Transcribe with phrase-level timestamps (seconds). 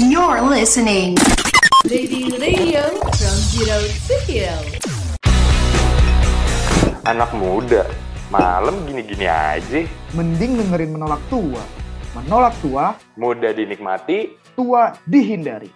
[0.00, 1.20] You're listening.
[1.84, 4.56] Lady Radio from Zero to Hero.
[7.04, 7.84] Anak muda,
[8.32, 9.84] malam gini-gini aja.
[10.16, 11.60] Mending dengerin menolak tua.
[12.16, 15.68] Menolak tua, Mudah dinikmati, tua dihindari.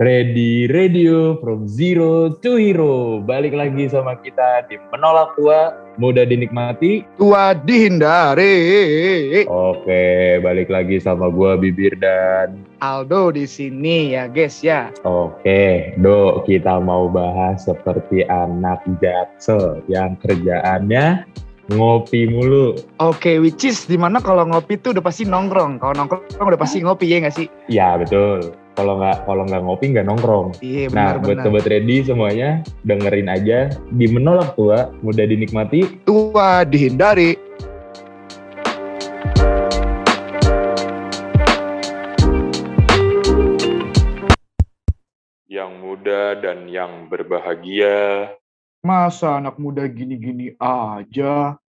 [0.00, 3.20] Ready Radio from Zero to Hero.
[3.20, 7.04] Balik lagi sama kita di Menolak Tua, mudah dinikmati.
[7.20, 9.44] Tua dihindari.
[9.44, 14.88] Oke, balik lagi sama gua Bibir dan Aldo di sini ya guys ya.
[15.04, 21.28] Oke, Do, kita mau bahas seperti anak jaksel yang kerjaannya
[21.76, 22.72] ngopi mulu.
[23.04, 25.76] Oke, which is di mana kalau ngopi tuh udah pasti nongkrong.
[25.76, 27.52] Kalau nongkrong udah pasti ngopi ya nggak sih?
[27.68, 28.56] Ya, betul.
[28.80, 30.48] Kalau nggak kalau nggak ngopi nggak nongkrong.
[30.64, 31.44] Iya Nah, buat benar-benar.
[31.44, 33.58] sobat ready semuanya, dengerin aja
[33.92, 36.00] di Menolak Tua, mudah dinikmati.
[36.08, 37.36] Tua dihindari.
[45.50, 48.32] yang muda dan yang berbahagia.
[48.80, 51.60] Masa anak muda gini-gini aja?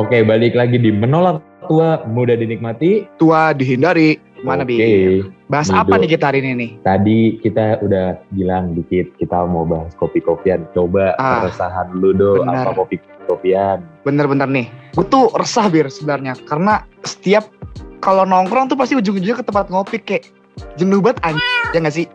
[0.00, 3.04] Oke, balik lagi di Menolak Tua, mudah dinikmati.
[3.20, 4.16] Tua dihindari.
[4.40, 4.80] Mana Oke.
[4.80, 5.20] Bi?
[5.52, 6.70] Bahas apa nih kita hari ini nih?
[6.80, 10.64] Tadi kita udah bilang dikit kita mau bahas kopi-kopian.
[10.72, 12.72] Coba Ah, keresahan lu do benar.
[12.72, 13.84] apa kopi-kopian.
[14.00, 14.66] Bener-bener nih.
[14.96, 16.32] Gue tuh resah bir sebenarnya.
[16.48, 17.52] Karena setiap
[18.00, 20.32] kalau nongkrong tuh pasti ujung-ujungnya ke tempat ngopi kayak
[20.80, 21.44] jenuh banget anjing.
[21.76, 22.06] Ya nggak sih?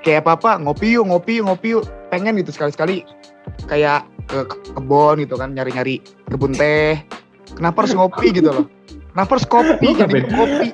[0.00, 1.84] Kayak apa-apa ngopi yuk, ngopi yuk, ngopi yuk.
[2.08, 3.04] Pengen gitu sekali-sekali
[3.68, 4.40] kayak ke
[4.72, 6.00] kebon gitu kan nyari-nyari
[6.32, 6.96] kebun teh.
[7.56, 8.66] Kenapa harus ngopi gitu loh?
[9.10, 9.86] Kenapa harus kopi?
[9.88, 10.24] Jadi ngapain?
[10.30, 10.68] kopi.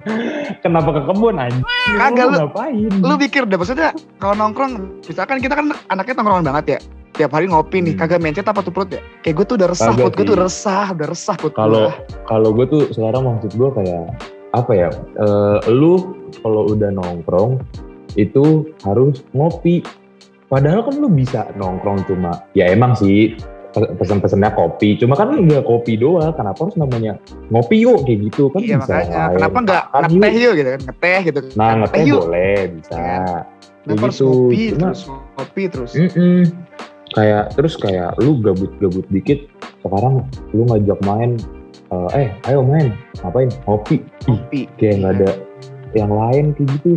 [0.64, 1.64] Kenapa ke kebun anjing?
[1.90, 2.90] Kagak, Lu lu- ngapain?
[3.02, 4.72] Lu pikir deh maksudnya kalau nongkrong
[5.02, 6.80] misalkan kita kan anaknya nongkrong banget ya.
[7.10, 8.00] Tiap hari ngopi nih, Hmm.
[8.00, 9.02] kagak mencet apa tuh perut ya?
[9.20, 10.40] Kayak gue tuh udah resah, perut gue tuh sih.
[10.40, 11.84] resah, udah resah perut Kalau
[12.24, 14.04] kalau gue tuh sekarang maksud gue kayak
[14.52, 14.88] apa ya?
[15.18, 17.58] eh, lu kalau udah nongkrong
[18.14, 18.44] itu
[18.80, 19.82] harus ngopi.
[20.46, 23.34] Padahal kan lu bisa nongkrong cuma ya emang sih
[23.72, 24.98] pesen-pesennya kopi.
[24.98, 26.34] Cuma kan nggak kopi doang.
[26.34, 27.16] Kenapa harus namanya
[27.48, 29.34] ngopi yuk kayak gitu kan Iya bisa makanya, lain.
[29.38, 30.52] kenapa nggak ngeteh yuk.
[30.58, 31.40] gitu kan, ngeteh gitu.
[31.54, 32.20] Nah ngeteh yuk.
[32.26, 32.94] boleh bisa.
[32.94, 33.24] Iya.
[33.80, 34.26] Kenapa harus gitu.
[34.28, 35.92] ngopi Cuma- terus, ngopi terus.
[35.96, 36.40] Mm-mm.
[37.10, 39.38] Kayak terus kayak lu gabut-gabut dikit.
[39.82, 40.14] Sekarang
[40.52, 41.34] lu ngajak main.
[41.90, 43.98] eh, eh ayo main ngapain ngopi.
[44.78, 45.30] Kayak nggak ada
[45.90, 46.90] yang lain kayak gitu.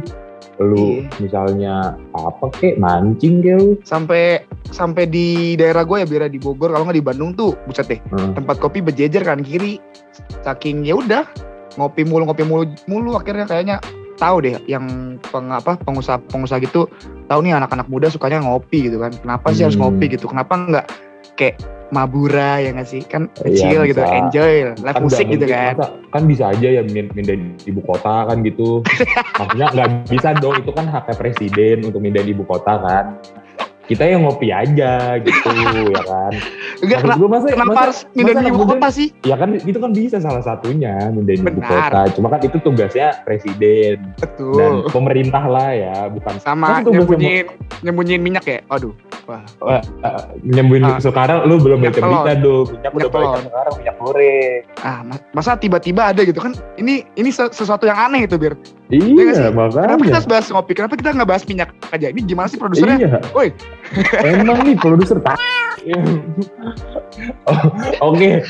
[0.62, 1.09] Lu Iya.
[1.18, 1.75] misalnya
[2.14, 3.69] apa kek mancing kayak lu.
[3.81, 7.86] Sampai sampai di daerah gue ya biar di Bogor kalau nggak di Bandung tuh buset
[7.86, 8.34] deh Hmm.
[8.34, 9.78] tempat kopi berjejer kan kiri
[10.42, 11.25] saking ya udah
[11.75, 13.78] ngopi mulu ngopi mulu mulu akhirnya kayaknya
[14.13, 14.86] tahu deh yang
[15.25, 16.86] peng, apa pengusaha pengusaha gitu
[17.25, 19.90] tahu nih anak-anak muda sukanya ngopi gitu kan kenapa sih harus Hmm.
[19.90, 20.86] ngopi gitu kenapa nggak
[21.33, 21.55] kayak
[21.89, 24.17] mabura ya nggak sih kan Iya, chill gitu bisa.
[24.17, 28.25] enjoy live Kan musik gitu kan masa- kan bisa aja ya min- mindahin ibu kota
[28.25, 28.81] kan gitu.
[29.39, 33.05] Maksudnya nggak bisa dong itu kan haknya presiden untuk mindahin ibu kota kan.
[33.83, 35.49] Kita yang ngopi aja gitu
[35.91, 36.31] ya kan.
[36.79, 39.91] enggak Maksud gua masa, kenapa masa- harus di ibu kota sih Ya kan itu kan
[39.91, 42.07] bisa salah satunya mindahin ibu kota.
[42.16, 47.45] Cuma kan itu tugasnya presiden dan betul pemerintah lah ya, bukan sama nyembunyiin
[47.81, 48.95] nyembunyiin minyak ya aduh
[49.25, 51.00] wah Ah.
[51.00, 52.67] sekarang lu belum baca berita dong.
[52.69, 53.44] Minyak, Minyak udah banyak telon.
[53.45, 54.59] sekarang minyak goreng.
[54.81, 58.55] ah ma- masa tiba-tiba ada gitu kan ini ini se- sesuatu yang aneh itu bir
[58.88, 59.88] Iya Iya, makanya.
[59.89, 62.97] kenapa kita harus bahas ngopi kenapa kita nggak bahas minyak aja ini gimana sih produsernya
[63.00, 63.19] Iya.
[63.31, 63.50] Woi.
[64.24, 65.38] Emang nih produser tak.
[67.46, 68.42] Oh, Oke.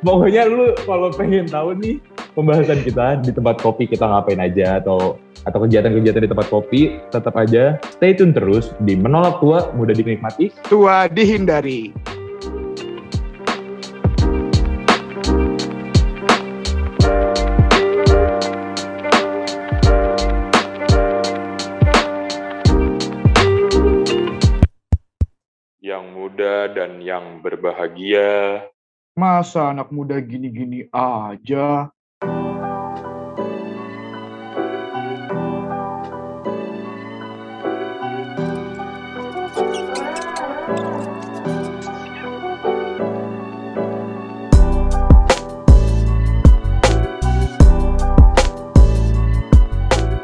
[0.00, 2.00] Pokoknya lu kalau pengen tahu nih
[2.32, 6.80] pembahasan kita di tempat kopi kita ngapain aja atau atau kegiatan-kegiatan di tempat kopi
[7.12, 10.52] tetap aja stay tune terus di menolak tua mudah dinikmati.
[10.68, 11.92] tua dihindari
[26.40, 28.64] muda dan yang berbahagia.
[29.12, 31.92] masa anak muda gini-gini aja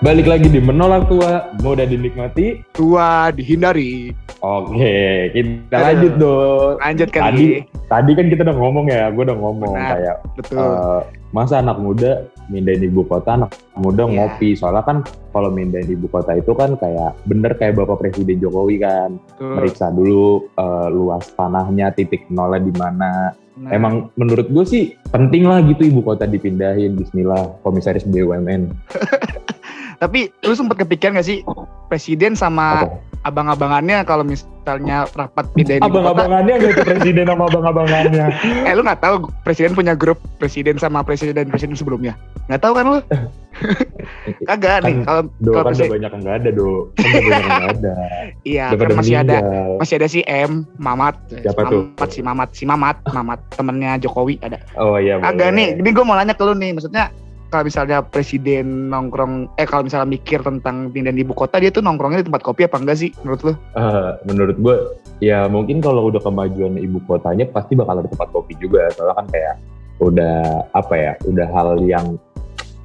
[0.00, 2.64] Balik lagi di menolak tua mudah dinikmati.
[2.72, 4.16] tua dihindari
[4.46, 4.94] Oke,
[5.34, 6.78] kita lanjut dong.
[6.78, 7.46] lanjut Tadi kali
[7.86, 9.90] tadi kan kita udah ngomong ya, gue udah ngomong Benar.
[9.90, 11.00] kayak betul eh,
[11.30, 12.10] masa anak muda
[12.46, 14.14] mindahin ibu kota anak muda Iya.
[14.14, 14.98] ngopi soalnya kan
[15.30, 19.58] kalau mindahin ibu kota itu kan kayak bener kayak bapak presiden jokowi kan Tuh.
[19.58, 23.12] meriksa dulu eh, luas tanahnya titik nolnya di mana
[23.56, 28.68] Nah, emang menurut gue sih penting lah gitu ibu kota dipindahin Bismillah komisaris BUMN
[30.02, 31.40] Tapi lu sempet kepikiran gak sih
[31.88, 32.84] presiden sama?
[33.26, 38.26] Abang-abangannya kalau misalnya rapat pindahin abang-abangannya nggak itu presiden sama abang-abangannya
[38.70, 42.14] Eh lu nggak tahu presiden punya grup presiden sama presiden presiden sebelumnya?
[42.46, 42.98] Nggak tahu kan lu?
[44.48, 47.26] Kagak nih Kan kalau do kalau kan presiden banyak yang nggak ada do kan banyak
[47.26, 47.94] yang nggak ada
[48.54, 49.38] iya kan masih ada
[49.80, 51.82] masih ada si M Mamat Siapa si tuh?
[51.96, 55.58] Mamat si Mamat si Mamat Mamat temennya Jokowi ada oh iya agak boleh.
[55.58, 57.10] nih ini gue mau nanya ke lu nih maksudnya
[57.50, 62.22] kalau misalnya presiden nongkrong eh kalau misalnya mikir tentang pindahan ibu kota dia tuh nongkrongnya
[62.22, 63.52] di tempat kopi apa enggak sih menurut lu?
[63.78, 64.76] Eh, menurut gue
[65.22, 68.90] ya mungkin kalau udah kemajuan ibu kotanya pasti bakal ada tempat kopi juga.
[68.94, 69.54] Soalnya kan kayak
[69.96, 70.36] udah
[70.76, 72.20] apa ya udah hal yang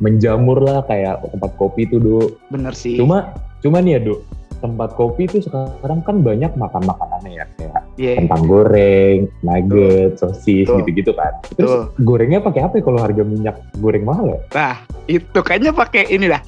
[0.02, 2.98] menjamur lah kayak tempat kopi itu do bener sih.
[2.98, 4.16] Cuma cuma nih ya do
[4.62, 8.13] tempat kopi itu sekarang kan banyak makan makanannya ya kayak Iya.
[8.18, 10.78] kentang goreng, nugget, sosis Betul.
[10.81, 11.34] gitu-gitu kan.
[11.52, 14.40] Terus gorengnya pakai apa ya kalau harga minyak goreng mahal ya?
[14.52, 14.75] nah
[15.06, 16.40] itu kayaknya pakai ini dah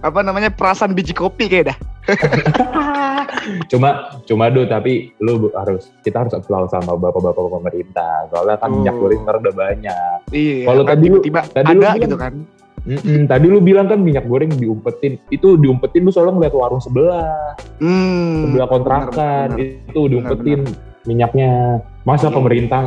[0.00, 1.78] apa namanya perasan biji kopi kayak dah
[3.68, 3.90] Cuma
[4.24, 8.24] cuma do tapi lu harus kita harus applaus sama bapak-bapak pemerintah.
[8.28, 10.18] Soalnya kan minyak goreng udah banyak.
[10.30, 12.32] iya Kalau kan tadi lu- tiba-tiba tadi lu ada bilang- gitu kan
[12.88, 15.20] Mm-mm, tadi lu bilang kan minyak goreng diumpetin.
[15.28, 17.52] Itu diumpetin lu soalnya ngeliat warung sebelah,
[17.84, 20.60] hmm sebelah kontrakan bener, itu diumpetin
[21.04, 21.78] minyaknya.
[22.02, 22.34] Masa Iya.
[22.34, 22.82] pemerintah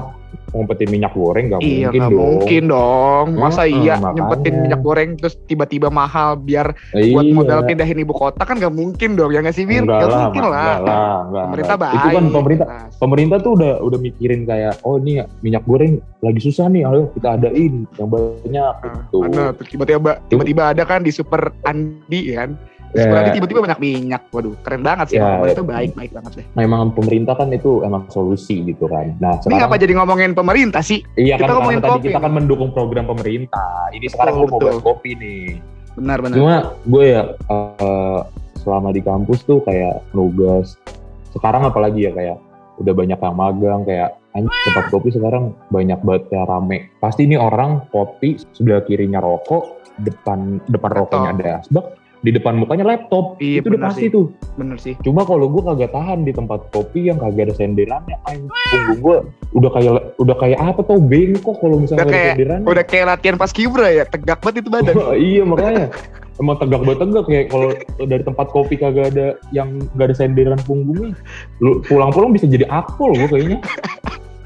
[0.49, 2.19] ngumpetin minyak goreng gak Iya mungkin nggak dong.
[2.33, 3.27] mungkin dong.
[3.35, 4.15] Masa Heeh, iya makanya.
[4.17, 7.35] nyempetin minyak goreng terus tiba-tiba mahal biar buat Iya.
[7.35, 9.63] modal pindahin ibu kota kan nggak mungkin dong ya nggak sih?
[9.63, 10.49] Enggak Nggak lah, mungkin lah.
[10.49, 11.85] Enggak lah, enggak, Pemerintah enggak.
[11.85, 11.95] baik.
[12.01, 12.67] Itu kan pemerintah
[12.97, 17.27] pemerintah tuh udah udah mikirin kayak oh ini minyak goreng lagi susah nih ayo kita
[17.31, 19.19] adain yang banyak Ah, gitu.
[19.21, 22.51] Mana tiba-tiba tiba-tiba ada kan di Super Andi ya kan.
[22.91, 23.07] Ya.
[23.07, 24.21] Super Andi tiba-tiba banyak minyak.
[24.35, 25.17] Waduh, keren banget sih.
[25.17, 25.39] Ya.
[25.39, 26.45] Pemerintah baik baik banget deh.
[26.59, 29.15] Memang pemerintah kan itu emang solusi gitu kan.
[29.23, 30.99] Nah, Ini sekarang ngapa jadi ngomongin pemerintah sih?
[31.15, 32.25] iya kita kan ngomongin karena tadi kopi kita nih.
[32.27, 33.75] kan mendukung program pemerintah.
[33.95, 35.45] Ini sekarang Betul, gue mau bahas kopi nih.
[35.95, 36.35] Benar benar.
[36.35, 38.19] Cuma gue ya eh,
[38.59, 40.75] selama di kampus tuh kayak nugas.
[41.31, 42.37] Sekarang apalagi ya kayak
[42.79, 46.87] udah banyak yang magang kayak tempat kopi sekarang banyak banget yang rame.
[47.03, 51.85] Pasti ini orang kopi sebelah kirinya rokok, depan depan rokoknya ada asbak,
[52.21, 53.41] di depan mukanya laptop.
[53.41, 54.13] Iya, itu udah pasti sih.
[54.13, 54.25] tuh.
[54.53, 54.93] Bener sih.
[55.01, 58.17] Cuma kalau gue kagak tahan di tempat kopi yang kagak ada senderannya,
[58.69, 59.15] punggung gue
[59.57, 59.91] udah kayak
[60.21, 62.67] udah kayak apa tau bengkok kalau misalnya Udah kayak- senderannya.
[62.69, 64.95] Udah kayak latihan pas kibra ya, tegak banget itu badan.
[65.33, 65.85] iya makanya
[66.37, 67.69] emang tegak banget tegak kayak kalau
[68.01, 71.13] dari tempat kopi kagak ada yang gak ada senderan punggungnya
[71.61, 73.59] lu pulang-pulang bisa jadi akpol gue kayaknya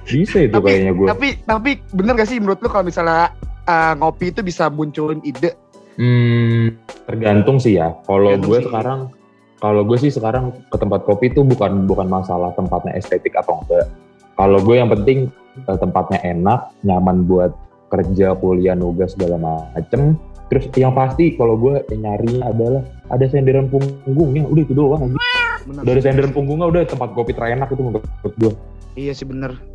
[0.04, 3.32] bisa itu Tapi- kayaknya gue tapi tapi bener gak sih menurut lu kalau misalnya
[3.66, 5.56] uh, ngopi itu bisa munculin ide?
[5.98, 6.64] Hmm,
[7.08, 7.96] tergantung sih ya.
[8.08, 8.66] Kalau gue sih.
[8.68, 9.12] sekarang
[9.60, 13.88] kalau gue sih sekarang ke tempat kopi itu bukan bukan masalah tempatnya estetik atau enggak.
[14.36, 15.32] Kalau gue yang penting
[15.66, 17.56] eh, tempatnya enak nyaman buat
[17.88, 20.20] kerja kuliah nugas segala macem.
[20.46, 24.46] Terus yang pasti kalau gue nyari adalah ada senderan punggungnya.
[24.46, 25.18] Udah itu doang.
[25.66, 28.54] Dari senderan punggungnya udah tempat kopi terenak itu menurut gue.
[28.94, 29.75] Iya sih bener.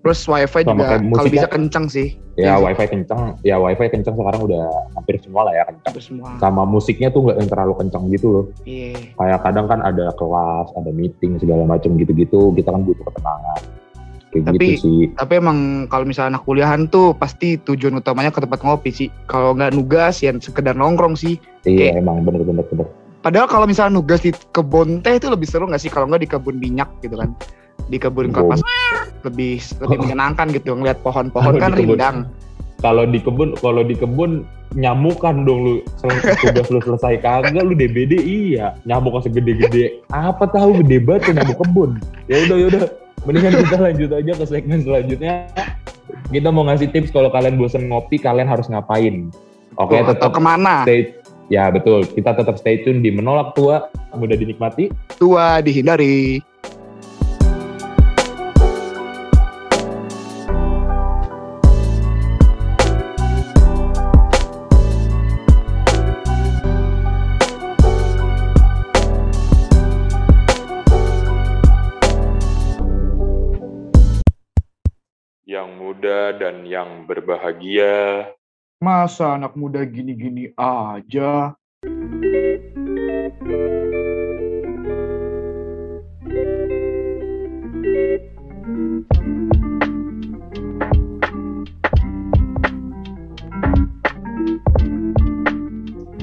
[0.00, 2.16] Plus wifi Sama juga kalau bisa kencang sih.
[2.34, 2.64] ya Iya.
[2.64, 4.64] wifi kenceng ya wifi kenceng sekarang udah
[4.96, 6.40] hampir semua lah ya Hampir semua.
[6.40, 8.96] sama musiknya tuh nggak yang terlalu kenceng gitu loh Iya.
[9.12, 13.60] kayak kadang kan ada kelas ada meeting segala macam gitu-gitu kita kan butuh ketenangan
[14.30, 18.40] kayak Tapi- gitu sih Tapi emang kalau misalnya anak kuliahan tuh pasti tujuan utamanya ke
[18.40, 19.08] tempat ngopi sih.
[19.26, 21.36] Kalau nggak nugas ya sekedar nongkrong sih.
[21.62, 22.88] iya emang bener-bener bener
[23.20, 26.30] Padahal kalau misalnya nugas di kebun teh itu lebih seru nggak sih kalau nggak di
[26.30, 27.36] kebun minyak gitu kan?
[27.90, 28.54] Di kebun Kebun.
[28.54, 28.70] kelapa
[29.26, 32.16] lebih lebih menyenangkan gitu ngeliat pohon-pohon kan rindang.
[32.80, 34.46] kalau di kebun kalau di kebun
[34.78, 35.74] nyamukan dong lu.
[35.98, 38.78] Selesai tugas lu selesai kagak lu DBD iya.
[38.86, 40.02] Nyamuk masih gede-gede.
[40.14, 41.90] Apa tahu gede banget tuh nyamuk kebun?
[42.30, 42.82] Ya udah ya udah.
[43.28, 45.50] Mendingan kita lanjut aja ke segmen selanjutnya.
[46.30, 49.28] Kita mau ngasih tips kalau kalian bosen ngopi kalian harus ngapain?
[49.76, 50.86] Oke atau tetap ke mana?
[50.86, 51.12] stay
[51.52, 52.06] ya betul.
[52.06, 53.90] Kita tetap stay tune di menolak tua.
[54.14, 54.88] Mudah dinikmati.
[55.18, 56.40] Tua dihindari.
[76.00, 78.32] Muda dan yang berbahagia.
[78.80, 81.52] Masa anak muda gini-gini aja?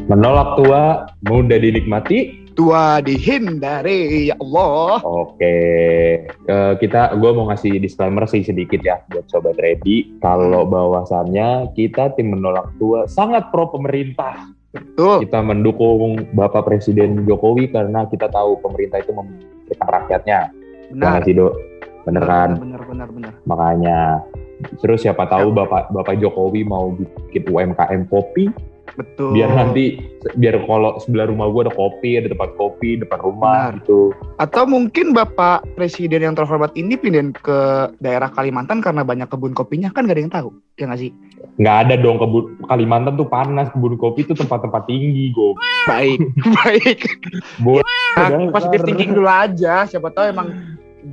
[0.10, 2.47] Menolak tua, mudah dinikmati.
[2.58, 4.98] Tua dihindari, ya Allah.
[5.06, 5.58] Oke,
[6.48, 10.16] Eh, kita gue mau ngasih disclaimer sih sedikit ya buat sobat ready.
[10.24, 14.48] Kalau bahwasannya kita tim menolak tua sangat pro pemerintah.
[14.72, 15.28] Betul.
[15.28, 20.40] Kita mendukung Bapak Presiden Jokowi karena kita tahu pemerintah itu memikirkan rakyatnya.
[20.96, 21.20] Benar.
[21.20, 21.54] Benar sih, Dok?
[22.08, 22.50] Bener kan?
[22.56, 23.34] Benar, benar, benar.
[23.44, 24.00] Makanya.
[24.82, 28.50] Terus siapa tahu Bapak Bapak Jokowi mau bikin UMKM kopi,
[28.98, 29.38] Betul.
[29.38, 30.02] biar nanti
[30.42, 33.86] biar kalau sebelah rumah gue ada kopi, ada tempat kopi depan rumah Benar.
[33.86, 34.10] gitu.
[34.42, 39.94] Atau mungkin Bapak Presiden yang terhormat ini pindahin ke daerah Kalimantan karena banyak kebun kopinya
[39.94, 40.50] kan gak ada yang tahu.
[40.82, 41.12] Ya nggak sih?
[41.62, 45.54] Nggak ada dong kebun Kalimantan tuh panas, kebun kopi tuh tempat-tempat tinggi, gue.
[45.86, 46.20] Baik,
[46.66, 47.00] baik.
[47.62, 47.86] Boleh.
[48.18, 49.86] Nah, positif thinking dulu aja.
[49.86, 50.48] Siapa tahu emang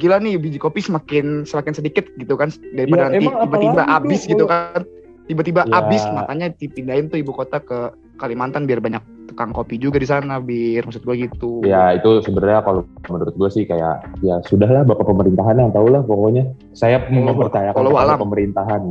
[0.01, 4.49] gila nih biji kopi semakin semakin sedikit gitu kan daripada Ya, nanti tiba-tiba habis gitu
[4.49, 4.83] kan.
[5.25, 5.81] Tiba-tiba Ya.
[5.81, 10.39] habis makanya dipindahin tuh ibu kota ke Kalimantan biar banyak tukang kopi juga di sana
[10.39, 11.65] biar maksud gue gitu.
[11.67, 16.07] Ya itu sebenarnya kalau menurut gue sih kayak ya sudahlah bapak pemerintahan yang tahu lah
[16.07, 16.55] pokoknya.
[16.77, 18.83] Saya mempercayakan kalau kepada pemerintahan.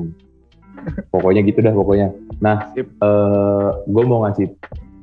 [1.16, 2.12] pokoknya gitu dah pokoknya.
[2.44, 2.92] Nah, Sip.
[3.00, 4.52] eh gue mau ngasih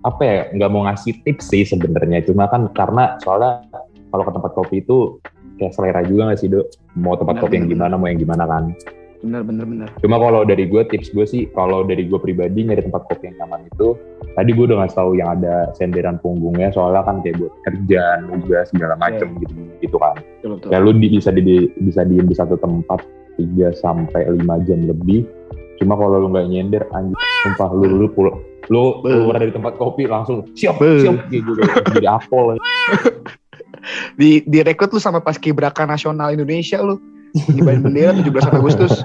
[0.04, 0.36] apa ya?
[0.52, 2.20] Nggak mau ngasih tips sih sebenarnya.
[2.28, 3.64] Cuma kan karena soalnya
[4.12, 5.16] kalau ke tempat kopi itu
[5.56, 6.68] kayak selera juga nggak sih dok?
[7.00, 8.76] Mau tempat kopi yang gimana, mau yang gimana kan?
[9.20, 9.88] Bener bener bener.
[10.00, 13.44] Cuma kalau dari gue tips gue sih kalau dari gue pribadi nyari tempat kopi yang
[13.44, 13.92] nyaman itu
[14.32, 18.72] tadi gue udah ngasih tahu yang ada senderan punggungnya soalnya kan kayak buat kerja, nugas
[18.72, 19.52] segala macem gitu
[19.84, 20.16] gitu kan.
[20.40, 20.68] Betul betul.
[20.72, 23.04] Ya lu di, bisa di bisa diem di satu tempat
[23.36, 25.28] 3 sampai 5 jam lebih.
[25.76, 30.04] Cuma kalau lu nggak nyender anjir sumpah lu lu pulang lu keluar dari tempat kopi
[30.04, 31.56] langsung siap siap gitu
[31.96, 32.54] jadi apol
[34.20, 37.00] Di direkrut lu sama pas kibraka nasional Indonesia lu.
[37.54, 39.04] Ngibarin bendera 17 Agustus.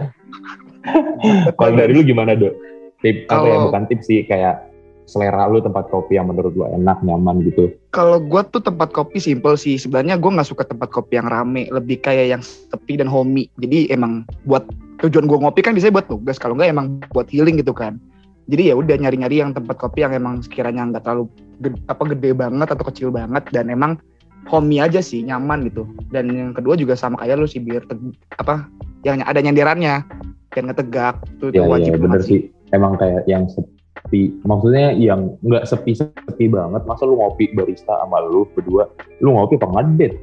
[1.58, 2.54] kalau dari lu gimana dok
[3.02, 4.66] tip apa ya bukan tips sih kayak
[5.06, 9.22] selera lu tempat kopi yang menurut lu enak nyaman gitu Kalau gue tuh tempat kopi
[9.22, 9.78] simple sih.
[9.78, 13.48] Sebenarnya gue nggak suka tempat kopi yang rame, lebih kayak yang sepi dan homey.
[13.62, 14.66] Jadi emang buat
[15.06, 16.42] tujuan gue ngopi kan biasanya buat tugas.
[16.42, 18.02] Kalau nggak emang buat healing gitu kan.
[18.50, 21.30] Jadi ya udah nyari-nyari yang tempat kopi yang emang sekiranya nggak terlalu
[21.62, 24.02] gede, apa gede banget atau kecil banget dan emang
[24.46, 25.90] homey aja sih, nyaman gitu.
[26.14, 28.70] Dan yang kedua juga sama kayak lu sih biar teg- apa
[29.02, 30.06] yang ada nyenderannya
[30.54, 31.16] biar nggak tegak.
[31.38, 32.40] Itu, itu ya, wajib ya bener sih.
[32.74, 36.82] emang kayak yang sepi maksudnya yang nggak sepi sepi banget.
[36.86, 38.90] Masa lu ngopi barista sama lu berdua?
[39.22, 40.14] Lu ngopi apa ngedet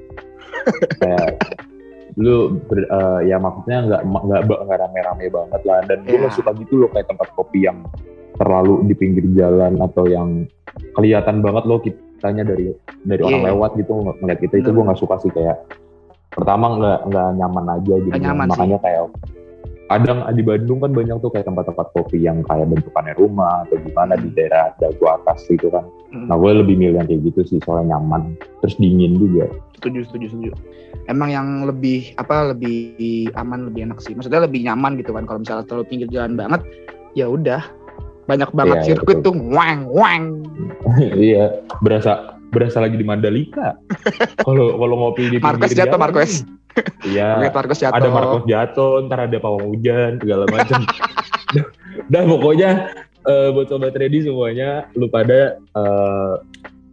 [1.02, 1.30] kayak
[2.20, 5.80] lu ber- eh, ya maksudnya nggak nggak nggak rame-rame banget lah.
[5.88, 6.30] Dan gue Ya.
[6.30, 7.82] suka gitu loh kayak tempat kopi yang
[8.36, 10.44] terlalu di pinggir jalan atau yang
[10.96, 11.80] kelihatan banget loh
[12.22, 12.70] kitanya dari
[13.02, 13.48] dari orang Iya.
[13.50, 13.90] lewat gitu
[14.22, 15.58] ngeliat kita itu gue nggak suka sih kayak
[16.30, 18.50] pertama nggak nggak nyaman aja gitu nyaman sih.
[18.54, 19.02] makanya kayak
[19.90, 24.16] kadang di Bandung kan banyak tuh kayak tempat-tempat kopi yang kayak bentukannya rumah atau gimana
[24.16, 24.36] di Hmm.
[24.38, 25.84] daerah dagu atas gitu kan.
[26.08, 26.30] Hmm.
[26.30, 29.50] nah gue lebih milih yang kayak gitu sih soalnya nyaman terus dingin juga.
[29.76, 30.50] Setuju setuju setuju.
[31.10, 32.94] Emang yang lebih apa lebih
[33.34, 34.14] aman lebih enak sih.
[34.14, 36.62] Maksudnya lebih nyaman gitu kan kalau misalnya terlalu pinggir jalan banget
[37.12, 37.60] ya udah.
[38.22, 40.46] Banyak banget Iya, iya, sirkuit tuh wang wang
[41.18, 43.74] iya berasa berasa lagi di Mandalika.
[44.46, 45.98] Kalau kalau ngopi di pinggir jatuh,
[47.04, 47.50] iya.
[47.50, 47.98] Marcos jatuh.
[47.98, 50.86] Ada Marcos jatuh ntar ada pawang hujan segala macam.
[52.12, 52.70] Dah pokoknya
[53.26, 56.34] eh, buat sobat ready semuanya lu pada eh,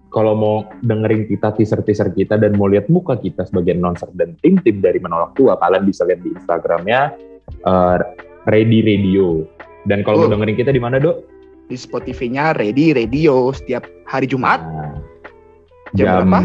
[0.10, 4.82] kalau mau dengerin kita teaser-teaser kita dan mau lihat muka kita sebagai announcer dan tim-tim
[4.82, 7.14] dari menolak tua kalian bisa lihat di Instagramnya
[7.64, 7.98] eh,
[8.50, 9.46] Ready Radio.
[9.88, 10.32] Dan kalau mau Oh.
[10.36, 11.40] dengerin kita di mana dok?
[11.70, 14.60] di Spotify-nya Ready Radio setiap hari Jumat.
[14.60, 14.79] Nah,
[15.92, 16.40] Jam berapa?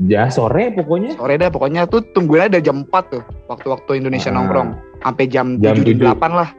[0.00, 1.12] Ya sore pokoknya.
[1.12, 4.34] sore dah pokoknya tuh tungguin aja jam 4 tuh waktu-waktu Indonesia Ah.
[4.34, 6.08] nongkrong sampai jam, Jam 7 tujuh.
[6.08, 6.50] 8 lah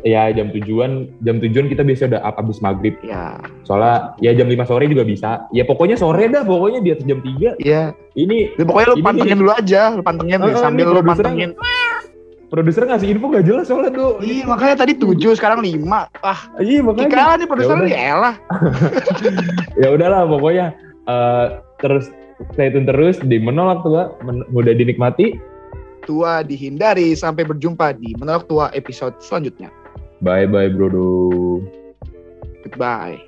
[0.00, 2.94] Ya jam tujuan, jam tujuan kita biasa udah up abis maghrib.
[3.00, 5.50] ya Soalnya ya jam 5 sore juga bisa.
[5.50, 7.58] Ya pokoknya sore dah, pokoknya di atas jam 3.
[7.58, 9.40] ya Ini Ya, pokoknya lu Ini pantengin nih.
[9.40, 11.50] dulu aja lu pantengin eh, sambil lu pantengin
[12.48, 14.16] produser ngasih info gak jelas soalnya tuh.
[14.20, 15.84] iya makanya tadi 7 sekarang 5
[16.16, 17.08] ah Iya makanya.
[17.10, 18.34] Kikalah nih produser Ya ya elah
[19.82, 20.66] Ya udahlah pokoknya
[21.08, 21.46] eh,
[21.80, 22.12] terus
[22.54, 25.40] stay tune terus di menolak tua men- mudah dinikmati.
[26.08, 29.68] tua dihindari sampai berjumpa di menolak tua episode selanjutnya.
[30.24, 31.60] Bye bye bro.
[32.64, 33.20] Goodbye.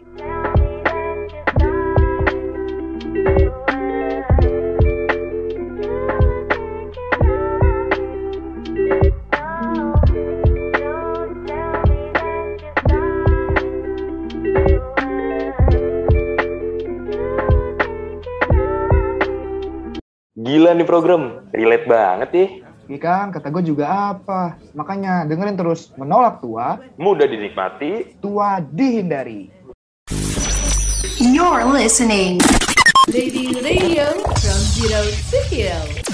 [20.71, 22.47] Gila nih program, relate banget ya.
[22.87, 24.55] Iya kan, kata gue juga apa.
[24.71, 29.50] Makanya dengerin terus menolak tua, Mudah dinikmati, tua dihindari.
[31.19, 32.39] You're listening.
[33.11, 36.10] Lady Radio from Zero to Hero.